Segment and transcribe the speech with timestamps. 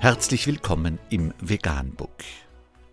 [0.00, 2.22] Herzlich willkommen im Veganbook.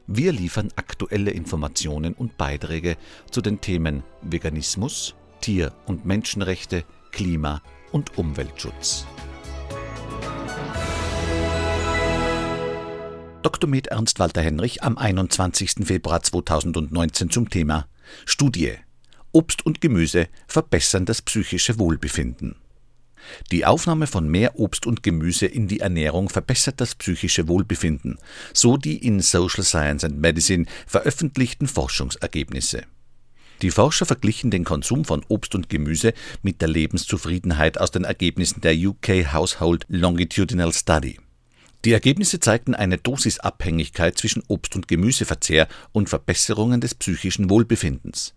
[0.08, 2.98] Wir liefern aktuelle Informationen und Beiträge
[3.30, 9.06] zu den Themen Veganismus, Tier- und Menschenrechte, Klima- und Umweltschutz.
[13.44, 13.70] Dr.
[13.70, 15.86] Med Ernst Walter Henrich am 21.
[15.86, 17.86] Februar 2019 zum Thema
[18.26, 18.74] Studie
[19.32, 22.56] Obst und Gemüse verbessern das psychische Wohlbefinden.
[23.52, 28.18] Die Aufnahme von mehr Obst und Gemüse in die Ernährung verbessert das psychische Wohlbefinden,
[28.54, 32.84] so die in Social Science and Medicine veröffentlichten Forschungsergebnisse.
[33.62, 38.62] Die Forscher verglichen den Konsum von Obst und Gemüse mit der Lebenszufriedenheit aus den Ergebnissen
[38.62, 41.20] der UK Household Longitudinal Study.
[41.86, 48.34] Die Ergebnisse zeigten eine Dosisabhängigkeit zwischen Obst- und Gemüseverzehr und Verbesserungen des psychischen Wohlbefindens.